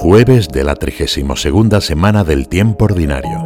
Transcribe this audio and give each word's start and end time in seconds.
Jueves 0.00 0.46
de 0.46 0.62
la 0.62 0.76
32 0.76 1.84
semana 1.84 2.22
del 2.22 2.46
tiempo 2.48 2.84
ordinario. 2.84 3.40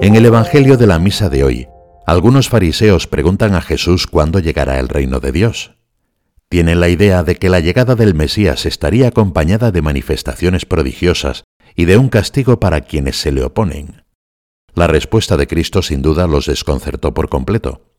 En 0.00 0.16
el 0.16 0.26
Evangelio 0.26 0.76
de 0.76 0.88
la 0.88 0.98
Misa 0.98 1.28
de 1.28 1.44
hoy, 1.44 1.68
algunos 2.06 2.48
fariseos 2.48 3.06
preguntan 3.06 3.54
a 3.54 3.60
Jesús 3.60 4.08
cuándo 4.08 4.40
llegará 4.40 4.80
el 4.80 4.88
reino 4.88 5.20
de 5.20 5.30
Dios. 5.30 5.76
Tienen 6.48 6.80
la 6.80 6.88
idea 6.88 7.22
de 7.22 7.36
que 7.36 7.48
la 7.48 7.60
llegada 7.60 7.94
del 7.94 8.16
Mesías 8.16 8.66
estaría 8.66 9.06
acompañada 9.06 9.70
de 9.70 9.80
manifestaciones 9.80 10.66
prodigiosas 10.66 11.44
y 11.76 11.84
de 11.84 11.98
un 11.98 12.08
castigo 12.08 12.58
para 12.58 12.80
quienes 12.80 13.16
se 13.16 13.30
le 13.30 13.44
oponen. 13.44 14.02
La 14.74 14.88
respuesta 14.88 15.36
de 15.36 15.46
Cristo 15.46 15.82
sin 15.82 16.02
duda 16.02 16.26
los 16.26 16.46
desconcertó 16.46 17.14
por 17.14 17.28
completo. 17.28 17.94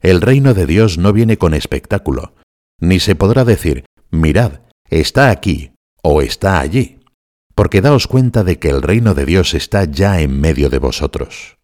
El 0.00 0.20
reino 0.20 0.54
de 0.54 0.66
Dios 0.66 0.98
no 0.98 1.12
viene 1.12 1.38
con 1.38 1.54
espectáculo, 1.54 2.34
ni 2.80 3.00
se 3.00 3.14
podrá 3.14 3.44
decir, 3.44 3.84
mirad, 4.10 4.60
está 4.88 5.30
aquí 5.30 5.72
o 6.02 6.22
está 6.22 6.60
allí, 6.60 7.00
porque 7.54 7.80
daos 7.80 8.06
cuenta 8.06 8.44
de 8.44 8.58
que 8.58 8.68
el 8.68 8.82
reino 8.82 9.14
de 9.14 9.26
Dios 9.26 9.54
está 9.54 9.84
ya 9.84 10.20
en 10.20 10.40
medio 10.40 10.70
de 10.70 10.78
vosotros. 10.78 11.58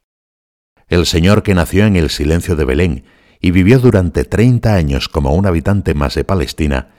El 0.89 1.07
Señor 1.07 1.43
que 1.43 1.55
nació 1.55 1.87
en 1.87 1.97
el 1.97 2.11
silencio 2.11 2.57
de 2.57 2.65
Belén 2.65 3.05
y 3.41 3.51
vivió 3.51 3.79
durante 3.79 4.25
treinta 4.25 4.75
años 4.75 5.09
como 5.09 5.35
un 5.35 5.47
habitante 5.47 5.95
más 5.95 6.15
de 6.15 6.25
Palestina, 6.25 6.95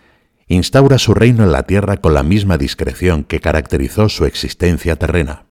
instaura 0.48 0.98
su 0.98 1.14
reino 1.14 1.44
en 1.44 1.52
la 1.52 1.64
tierra 1.64 1.98
con 1.98 2.14
la 2.14 2.24
misma 2.24 2.58
discreción 2.58 3.24
que 3.24 3.40
caracterizó 3.40 4.10
su 4.10 4.26
existencia 4.26 4.96
terrena. 4.96 5.48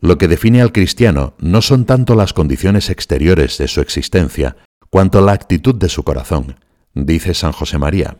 Lo 0.00 0.18
que 0.18 0.28
define 0.28 0.62
al 0.62 0.72
cristiano 0.72 1.34
no 1.38 1.62
son 1.62 1.84
tanto 1.84 2.14
las 2.14 2.32
condiciones 2.32 2.90
exteriores 2.90 3.58
de 3.58 3.68
su 3.68 3.80
existencia, 3.80 4.56
cuanto 4.90 5.20
la 5.20 5.32
actitud 5.32 5.74
de 5.74 5.88
su 5.88 6.04
corazón, 6.04 6.60
dice 6.96 7.34
San 7.34 7.52
José 7.52 7.78
María. 7.78 8.16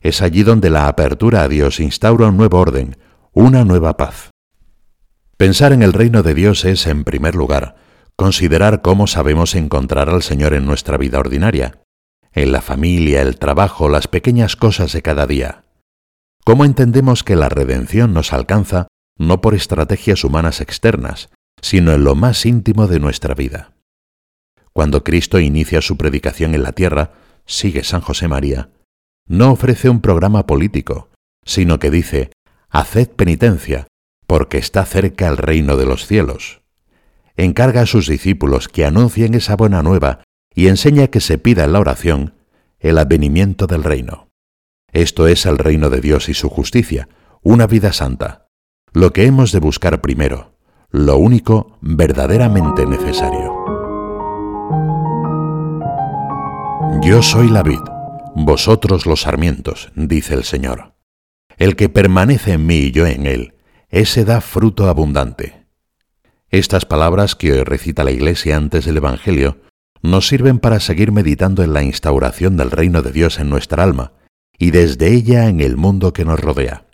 Es 0.00 0.22
allí 0.22 0.42
donde 0.42 0.70
la 0.70 0.88
apertura 0.88 1.42
a 1.42 1.48
Dios 1.48 1.80
instaura 1.80 2.28
un 2.28 2.36
nuevo 2.36 2.58
orden, 2.58 2.96
una 3.32 3.64
nueva 3.64 3.96
paz. 3.96 4.30
Pensar 5.36 5.72
en 5.72 5.82
el 5.82 5.94
reino 5.94 6.22
de 6.22 6.34
Dios 6.34 6.64
es, 6.64 6.86
en 6.86 7.04
primer 7.04 7.34
lugar, 7.34 7.76
considerar 8.16 8.82
cómo 8.82 9.06
sabemos 9.06 9.54
encontrar 9.54 10.10
al 10.10 10.22
Señor 10.22 10.52
en 10.52 10.66
nuestra 10.66 10.98
vida 10.98 11.18
ordinaria, 11.18 11.80
en 12.32 12.52
la 12.52 12.60
familia, 12.60 13.22
el 13.22 13.38
trabajo, 13.38 13.88
las 13.88 14.06
pequeñas 14.06 14.54
cosas 14.54 14.92
de 14.92 15.00
cada 15.02 15.26
día. 15.26 15.64
Cómo 16.44 16.64
entendemos 16.64 17.24
que 17.24 17.36
la 17.36 17.48
redención 17.48 18.12
nos 18.12 18.32
alcanza 18.32 18.88
no 19.16 19.40
por 19.40 19.54
estrategias 19.54 20.24
humanas 20.24 20.60
externas, 20.60 21.30
sino 21.62 21.92
en 21.92 22.04
lo 22.04 22.14
más 22.14 22.44
íntimo 22.46 22.86
de 22.86 23.00
nuestra 23.00 23.34
vida. 23.34 23.72
Cuando 24.72 25.04
Cristo 25.04 25.38
inicia 25.40 25.80
su 25.82 25.96
predicación 25.96 26.54
en 26.54 26.62
la 26.62 26.72
tierra, 26.72 27.12
sigue 27.50 27.82
San 27.82 28.00
José 28.00 28.28
María, 28.28 28.70
no 29.26 29.50
ofrece 29.50 29.88
un 29.90 30.00
programa 30.00 30.46
político, 30.46 31.08
sino 31.44 31.78
que 31.78 31.90
dice, 31.90 32.30
Haced 32.70 33.08
penitencia, 33.10 33.88
porque 34.26 34.58
está 34.58 34.84
cerca 34.84 35.26
el 35.28 35.36
reino 35.36 35.76
de 35.76 35.86
los 35.86 36.06
cielos. 36.06 36.62
Encarga 37.36 37.82
a 37.82 37.86
sus 37.86 38.06
discípulos 38.06 38.68
que 38.68 38.84
anuncien 38.84 39.34
esa 39.34 39.56
buena 39.56 39.82
nueva 39.82 40.22
y 40.54 40.68
enseña 40.68 41.08
que 41.08 41.20
se 41.20 41.38
pida 41.38 41.64
en 41.64 41.72
la 41.72 41.80
oración 41.80 42.34
el 42.78 42.98
advenimiento 42.98 43.66
del 43.66 43.82
reino. 43.82 44.28
Esto 44.92 45.26
es 45.26 45.46
el 45.46 45.58
reino 45.58 45.90
de 45.90 46.00
Dios 46.00 46.28
y 46.28 46.34
su 46.34 46.48
justicia, 46.48 47.08
una 47.42 47.66
vida 47.66 47.92
santa, 47.92 48.46
lo 48.92 49.12
que 49.12 49.26
hemos 49.26 49.52
de 49.52 49.60
buscar 49.60 50.00
primero, 50.00 50.54
lo 50.90 51.16
único 51.16 51.78
verdaderamente 51.80 52.86
necesario. 52.86 53.79
Yo 57.02 57.22
soy 57.22 57.48
la 57.48 57.62
vid, 57.62 57.80
vosotros 58.34 59.06
los 59.06 59.22
sarmientos, 59.22 59.90
dice 59.94 60.34
el 60.34 60.44
Señor. 60.44 60.94
El 61.56 61.76
que 61.76 61.88
permanece 61.88 62.52
en 62.52 62.66
mí 62.66 62.76
y 62.76 62.90
yo 62.90 63.06
en 63.06 63.26
él, 63.26 63.54
ese 63.88 64.24
da 64.24 64.40
fruto 64.40 64.88
abundante. 64.88 65.66
Estas 66.50 66.84
palabras 66.84 67.34
que 67.34 67.52
hoy 67.52 67.62
recita 67.62 68.04
la 68.04 68.10
Iglesia 68.10 68.56
antes 68.56 68.84
del 68.84 68.98
Evangelio 68.98 69.58
nos 70.02 70.28
sirven 70.28 70.58
para 70.58 70.80
seguir 70.80 71.12
meditando 71.12 71.62
en 71.62 71.72
la 71.72 71.82
instauración 71.82 72.56
del 72.56 72.70
reino 72.70 73.02
de 73.02 73.12
Dios 73.12 73.38
en 73.38 73.50
nuestra 73.50 73.82
alma 73.82 74.12
y 74.58 74.70
desde 74.70 75.12
ella 75.12 75.48
en 75.48 75.60
el 75.60 75.76
mundo 75.76 76.12
que 76.12 76.24
nos 76.24 76.40
rodea 76.40 76.90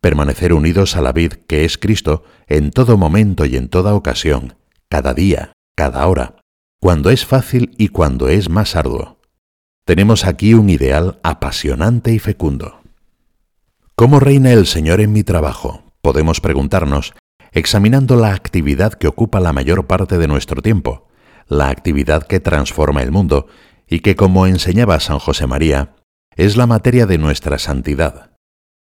permanecer 0.00 0.52
unidos 0.52 0.96
a 0.96 1.02
la 1.02 1.12
vid 1.12 1.34
que 1.46 1.64
es 1.64 1.78
Cristo 1.78 2.24
en 2.48 2.70
todo 2.70 2.96
momento 2.96 3.44
y 3.44 3.56
en 3.56 3.68
toda 3.68 3.94
ocasión, 3.94 4.56
cada 4.88 5.14
día, 5.14 5.52
cada 5.76 6.06
hora, 6.06 6.36
cuando 6.82 7.10
es 7.10 7.26
fácil 7.26 7.74
y 7.76 7.88
cuando 7.88 8.30
es 8.30 8.48
más 8.48 8.74
arduo. 8.74 9.18
Tenemos 9.84 10.24
aquí 10.24 10.54
un 10.54 10.70
ideal 10.70 11.20
apasionante 11.22 12.10
y 12.10 12.18
fecundo. 12.18 12.80
¿Cómo 13.94 14.18
reina 14.18 14.52
el 14.52 14.66
Señor 14.66 15.02
en 15.02 15.12
mi 15.12 15.22
trabajo? 15.22 15.82
Podemos 16.00 16.40
preguntarnos, 16.40 17.12
examinando 17.52 18.16
la 18.16 18.32
actividad 18.32 18.94
que 18.94 19.08
ocupa 19.08 19.40
la 19.40 19.52
mayor 19.52 19.86
parte 19.86 20.16
de 20.16 20.26
nuestro 20.26 20.62
tiempo, 20.62 21.06
la 21.48 21.68
actividad 21.68 22.26
que 22.26 22.40
transforma 22.40 23.02
el 23.02 23.10
mundo 23.10 23.48
y 23.86 24.00
que, 24.00 24.16
como 24.16 24.46
enseñaba 24.46 25.00
San 25.00 25.18
José 25.18 25.46
María, 25.46 25.96
es 26.34 26.56
la 26.56 26.66
materia 26.66 27.04
de 27.04 27.18
nuestra 27.18 27.58
santidad, 27.58 28.30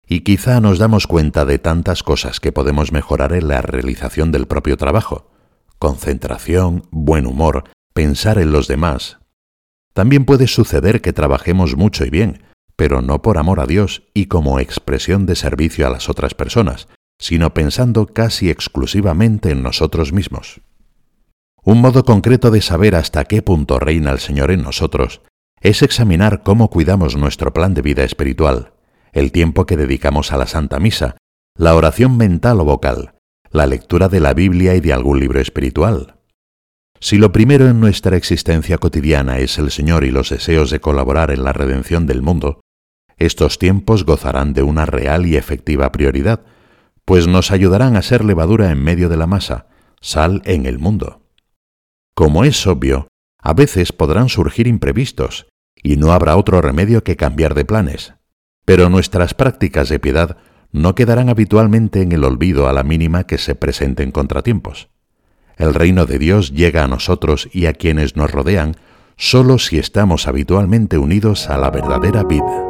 y 0.08 0.22
quizá 0.22 0.60
nos 0.60 0.78
damos 0.78 1.06
cuenta 1.06 1.44
de 1.44 1.60
tantas 1.60 2.02
cosas 2.02 2.40
que 2.40 2.50
podemos 2.50 2.90
mejorar 2.90 3.32
en 3.32 3.46
la 3.46 3.62
realización 3.62 4.32
del 4.32 4.46
propio 4.46 4.76
trabajo. 4.76 5.30
Concentración, 5.78 6.88
buen 6.90 7.26
humor, 7.26 7.64
pensar 7.96 8.36
en 8.36 8.52
los 8.52 8.68
demás. 8.68 9.20
También 9.94 10.26
puede 10.26 10.48
suceder 10.48 11.00
que 11.00 11.14
trabajemos 11.14 11.76
mucho 11.76 12.04
y 12.04 12.10
bien, 12.10 12.42
pero 12.76 13.00
no 13.00 13.22
por 13.22 13.38
amor 13.38 13.58
a 13.58 13.64
Dios 13.64 14.02
y 14.12 14.26
como 14.26 14.60
expresión 14.60 15.24
de 15.24 15.34
servicio 15.34 15.86
a 15.86 15.90
las 15.90 16.10
otras 16.10 16.34
personas, 16.34 16.88
sino 17.18 17.54
pensando 17.54 18.06
casi 18.06 18.50
exclusivamente 18.50 19.50
en 19.50 19.62
nosotros 19.62 20.12
mismos. 20.12 20.60
Un 21.64 21.80
modo 21.80 22.04
concreto 22.04 22.50
de 22.50 22.60
saber 22.60 22.96
hasta 22.96 23.24
qué 23.24 23.40
punto 23.40 23.78
reina 23.78 24.10
el 24.10 24.18
Señor 24.18 24.50
en 24.50 24.62
nosotros 24.62 25.22
es 25.62 25.80
examinar 25.80 26.42
cómo 26.42 26.68
cuidamos 26.68 27.16
nuestro 27.16 27.54
plan 27.54 27.72
de 27.72 27.80
vida 27.80 28.04
espiritual, 28.04 28.74
el 29.14 29.32
tiempo 29.32 29.64
que 29.64 29.78
dedicamos 29.78 30.32
a 30.32 30.36
la 30.36 30.46
Santa 30.46 30.78
Misa, 30.80 31.16
la 31.56 31.74
oración 31.74 32.18
mental 32.18 32.60
o 32.60 32.66
vocal, 32.66 33.14
la 33.50 33.64
lectura 33.64 34.10
de 34.10 34.20
la 34.20 34.34
Biblia 34.34 34.74
y 34.74 34.80
de 34.80 34.92
algún 34.92 35.18
libro 35.18 35.40
espiritual. 35.40 36.15
Si 37.00 37.18
lo 37.18 37.32
primero 37.32 37.68
en 37.68 37.80
nuestra 37.80 38.16
existencia 38.16 38.78
cotidiana 38.78 39.38
es 39.38 39.58
el 39.58 39.70
Señor 39.70 40.04
y 40.04 40.10
los 40.10 40.30
deseos 40.30 40.70
de 40.70 40.80
colaborar 40.80 41.30
en 41.30 41.44
la 41.44 41.52
redención 41.52 42.06
del 42.06 42.22
mundo, 42.22 42.60
estos 43.18 43.58
tiempos 43.58 44.04
gozarán 44.04 44.52
de 44.52 44.62
una 44.62 44.86
real 44.86 45.26
y 45.26 45.36
efectiva 45.36 45.92
prioridad, 45.92 46.44
pues 47.04 47.26
nos 47.26 47.50
ayudarán 47.50 47.96
a 47.96 48.02
ser 48.02 48.24
levadura 48.24 48.70
en 48.70 48.82
medio 48.82 49.08
de 49.08 49.16
la 49.16 49.26
masa, 49.26 49.68
sal 50.00 50.42
en 50.44 50.66
el 50.66 50.78
mundo. 50.78 51.22
Como 52.14 52.44
es 52.44 52.66
obvio, 52.66 53.08
a 53.40 53.52
veces 53.52 53.92
podrán 53.92 54.28
surgir 54.28 54.66
imprevistos, 54.66 55.46
y 55.82 55.96
no 55.96 56.12
habrá 56.12 56.36
otro 56.36 56.60
remedio 56.60 57.04
que 57.04 57.16
cambiar 57.16 57.54
de 57.54 57.64
planes, 57.64 58.14
pero 58.64 58.88
nuestras 58.90 59.34
prácticas 59.34 59.88
de 59.88 60.00
piedad 60.00 60.38
no 60.72 60.94
quedarán 60.94 61.28
habitualmente 61.28 62.02
en 62.02 62.12
el 62.12 62.24
olvido 62.24 62.68
a 62.68 62.72
la 62.72 62.82
mínima 62.82 63.24
que 63.24 63.38
se 63.38 63.54
presenten 63.54 64.10
contratiempos. 64.10 64.88
El 65.56 65.72
reino 65.72 66.04
de 66.04 66.18
Dios 66.18 66.52
llega 66.52 66.84
a 66.84 66.88
nosotros 66.88 67.48
y 67.52 67.66
a 67.66 67.72
quienes 67.72 68.14
nos 68.14 68.30
rodean 68.30 68.76
solo 69.16 69.58
si 69.58 69.78
estamos 69.78 70.28
habitualmente 70.28 70.98
unidos 70.98 71.48
a 71.48 71.56
la 71.56 71.70
verdadera 71.70 72.24
vida. 72.24 72.64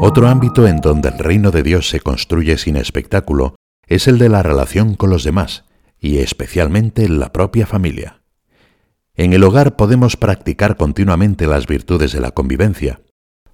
Otro 0.00 0.28
ámbito 0.28 0.66
en 0.66 0.80
donde 0.80 1.08
el 1.08 1.18
reino 1.18 1.50
de 1.50 1.62
Dios 1.62 1.88
se 1.88 2.00
construye 2.00 2.58
sin 2.58 2.76
espectáculo 2.76 3.54
es 3.86 4.08
el 4.08 4.18
de 4.18 4.28
la 4.28 4.42
relación 4.42 4.94
con 4.94 5.10
los 5.10 5.24
demás, 5.24 5.64
y 6.00 6.18
especialmente 6.18 7.04
en 7.04 7.18
la 7.18 7.32
propia 7.32 7.66
familia. 7.66 8.22
En 9.14 9.32
el 9.32 9.42
hogar 9.44 9.76
podemos 9.76 10.16
practicar 10.16 10.76
continuamente 10.76 11.46
las 11.46 11.66
virtudes 11.66 12.12
de 12.12 12.20
la 12.20 12.32
convivencia. 12.32 13.00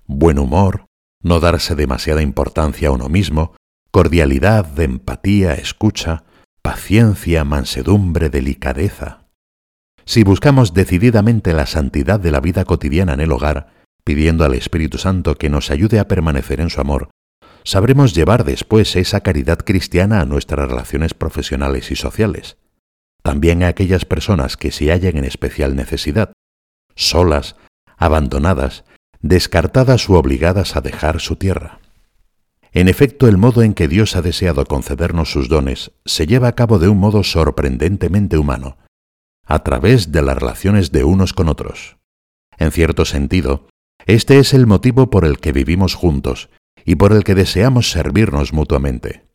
Buen 0.06 0.38
humor, 0.38 0.86
no 1.22 1.38
darse 1.38 1.74
demasiada 1.74 2.22
importancia 2.22 2.88
a 2.88 2.92
uno 2.92 3.08
mismo, 3.08 3.54
cordialidad, 3.92 4.78
empatía, 4.80 5.54
escucha, 5.54 6.24
paciencia, 6.62 7.44
mansedumbre, 7.44 8.30
delicadeza. 8.30 9.28
Si 10.04 10.24
buscamos 10.24 10.74
decididamente 10.74 11.52
la 11.52 11.66
santidad 11.66 12.18
de 12.18 12.32
la 12.32 12.40
vida 12.40 12.64
cotidiana 12.64 13.12
en 13.12 13.20
el 13.20 13.30
hogar, 13.30 13.72
pidiendo 14.02 14.44
al 14.44 14.54
Espíritu 14.54 14.98
Santo 14.98 15.36
que 15.36 15.48
nos 15.48 15.70
ayude 15.70 16.00
a 16.00 16.08
permanecer 16.08 16.60
en 16.60 16.70
su 16.70 16.80
amor, 16.80 17.10
sabremos 17.62 18.12
llevar 18.12 18.42
después 18.42 18.96
esa 18.96 19.20
caridad 19.20 19.58
cristiana 19.58 20.20
a 20.20 20.24
nuestras 20.24 20.68
relaciones 20.68 21.14
profesionales 21.14 21.92
y 21.92 21.94
sociales 21.94 22.56
también 23.22 23.62
a 23.62 23.68
aquellas 23.68 24.04
personas 24.04 24.56
que 24.56 24.72
se 24.72 24.90
hallan 24.90 25.16
en 25.16 25.24
especial 25.24 25.76
necesidad, 25.76 26.32
solas, 26.94 27.56
abandonadas, 27.96 28.84
descartadas 29.20 30.08
u 30.08 30.14
obligadas 30.14 30.76
a 30.76 30.80
dejar 30.80 31.20
su 31.20 31.36
tierra. 31.36 31.78
En 32.72 32.88
efecto, 32.88 33.28
el 33.28 33.36
modo 33.36 33.62
en 33.62 33.74
que 33.74 33.86
Dios 33.86 34.16
ha 34.16 34.22
deseado 34.22 34.64
concedernos 34.64 35.30
sus 35.30 35.48
dones 35.48 35.92
se 36.06 36.26
lleva 36.26 36.48
a 36.48 36.54
cabo 36.54 36.78
de 36.78 36.88
un 36.88 36.98
modo 36.98 37.22
sorprendentemente 37.22 38.38
humano, 38.38 38.78
a 39.44 39.62
través 39.62 40.10
de 40.10 40.22
las 40.22 40.38
relaciones 40.38 40.90
de 40.90 41.04
unos 41.04 41.34
con 41.34 41.48
otros. 41.48 41.98
En 42.56 42.72
cierto 42.72 43.04
sentido, 43.04 43.68
este 44.06 44.38
es 44.38 44.54
el 44.54 44.66
motivo 44.66 45.10
por 45.10 45.26
el 45.26 45.38
que 45.38 45.52
vivimos 45.52 45.94
juntos 45.94 46.48
y 46.84 46.94
por 46.94 47.12
el 47.12 47.24
que 47.24 47.34
deseamos 47.34 47.90
servirnos 47.90 48.54
mutuamente. 48.54 49.26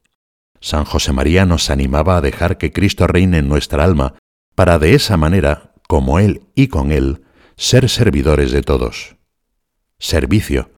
San 0.59 0.85
José 0.85 1.13
María 1.13 1.45
nos 1.45 1.69
animaba 1.69 2.17
a 2.17 2.21
dejar 2.21 2.57
que 2.57 2.73
Cristo 2.73 3.05
reine 3.05 3.37
en 3.37 3.47
nuestra 3.47 3.83
alma, 3.83 4.15
para 4.55 4.79
de 4.79 4.95
esa 4.95 5.15
manera, 5.15 5.73
como 5.87 6.17
Él 6.17 6.41
y 6.55 6.67
con 6.67 6.91
Él, 6.91 7.21
ser 7.55 7.89
servidores 7.89 8.51
de 8.51 8.63
todos. 8.63 9.15
Servicio. 9.99 10.71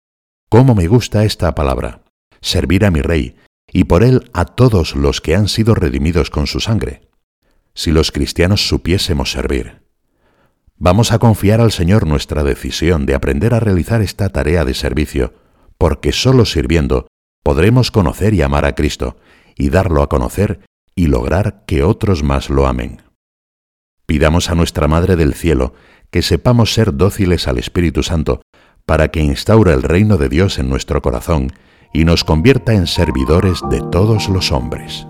¿Cómo 0.50 0.76
me 0.76 0.88
gusta 0.88 1.24
esta 1.24 1.56
palabra? 1.56 2.04
Servir 2.41 2.86
a 2.86 2.91
mi 2.91 3.01
Rey, 3.01 3.36
y 3.71 3.86
por 3.86 4.03
Él 4.03 4.30
a 4.33 4.45
todos 4.45 4.95
los 4.95 5.21
que 5.21 5.36
han 5.36 5.47
sido 5.47 5.75
redimidos 5.75 6.30
con 6.30 6.47
su 6.47 6.59
sangre. 6.59 7.01
Si 7.74 7.91
los 7.91 8.12
cristianos 8.12 8.68
supiésemos 8.68 9.31
servir. 9.31 9.81
Vamos 10.77 11.12
a 11.12 11.19
confiar 11.19 11.62
al 11.62 11.71
Señor 11.71 12.07
nuestra 12.07 12.44
decisión 12.44 13.06
de 13.06 13.13
aprender 13.13 13.53
a 13.53 13.59
realizar 13.59 14.01
esta 14.01 14.30
tarea 14.30 14.65
de 14.65 14.74
servicio, 14.74 15.33
porque 15.77 16.12
solo 16.12 16.45
sirviendo 16.45 17.07
podremos 17.44 17.91
conocer 17.91 18.33
y 18.33 18.41
amar 18.41 18.65
a 18.65 18.75
Cristo, 18.75 19.18
y 19.56 19.69
darlo 19.69 20.01
a 20.01 20.09
conocer 20.09 20.62
y 20.95 21.07
lograr 21.07 21.65
que 21.65 21.83
otros 21.83 22.24
más 22.24 22.50
lo 22.50 22.65
amen. 22.65 23.01
Pidamos 24.06 24.50
a 24.50 24.56
nuestra 24.56 24.88
Madre 24.88 25.15
del 25.15 25.33
Cielo 25.33 25.74
que 26.09 26.21
sepamos 26.21 26.74
ser 26.74 26.95
dóciles 26.95 27.47
al 27.47 27.57
Espíritu 27.57 28.01
Santo 28.01 28.41
para 28.86 29.09
que 29.09 29.21
instaure 29.21 29.74
el 29.74 29.83
reino 29.83 30.18
de 30.18 30.30
Dios 30.30 30.57
en 30.59 30.69
nuestro 30.69 31.01
corazón 31.01 31.53
y 31.91 32.06
nos 32.06 32.24
convierta 32.24 32.74
en 32.74 32.88
servidores 32.88 33.59
de 33.69 33.81
todos 33.91 34.30
los 34.30 34.51
hombres. 34.51 35.07